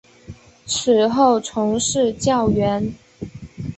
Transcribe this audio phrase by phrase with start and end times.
[0.65, 2.91] 此后从事教员。